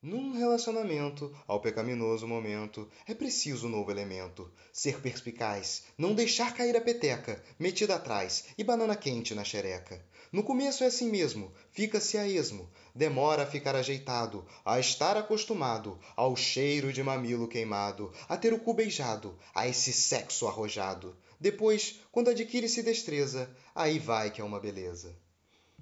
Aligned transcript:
Num 0.00 0.32
relacionamento, 0.32 1.36
ao 1.44 1.60
pecaminoso 1.60 2.24
momento, 2.24 2.88
é 3.04 3.12
preciso 3.12 3.68
novo 3.68 3.90
elemento. 3.90 4.48
Ser 4.72 5.00
perspicaz, 5.00 5.86
não 5.98 6.14
deixar 6.14 6.54
cair 6.54 6.76
a 6.76 6.80
peteca, 6.80 7.42
metida 7.58 7.96
atrás 7.96 8.44
e 8.56 8.62
banana 8.62 8.94
quente 8.94 9.34
na 9.34 9.42
xereca. 9.42 10.00
No 10.30 10.44
começo 10.44 10.84
é 10.84 10.86
assim 10.86 11.10
mesmo, 11.10 11.52
fica-se 11.72 12.16
a 12.16 12.28
esmo, 12.28 12.70
demora 12.94 13.42
a 13.42 13.46
ficar 13.46 13.74
ajeitado, 13.74 14.46
a 14.64 14.78
estar 14.78 15.16
acostumado 15.16 15.98
ao 16.14 16.36
cheiro 16.36 16.92
de 16.92 17.02
mamilo 17.02 17.48
queimado, 17.48 18.12
a 18.28 18.36
ter 18.36 18.52
o 18.52 18.60
cu 18.60 18.74
beijado, 18.74 19.36
a 19.52 19.66
esse 19.66 19.92
sexo 19.92 20.46
arrojado. 20.46 21.16
Depois, 21.40 21.98
quando 22.12 22.30
adquire-se 22.30 22.84
destreza, 22.84 23.50
aí 23.74 23.98
vai 23.98 24.30
que 24.30 24.40
é 24.40 24.44
uma 24.44 24.60
beleza. 24.60 25.18